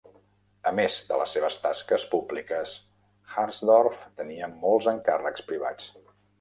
A 0.69 0.69
més 0.77 0.95
de 1.09 1.19
les 1.21 1.35
seves 1.37 1.57
tasques 1.65 2.07
públiques, 2.15 2.73
Harsdorff 3.43 4.03
tenia 4.25 4.53
molts 4.67 4.93
encàrrecs 4.97 5.49
privats. 5.55 5.91